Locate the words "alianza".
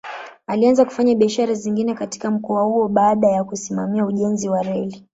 0.47-0.85